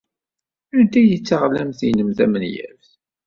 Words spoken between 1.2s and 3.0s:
taɣlamt-nnem tamenyaft?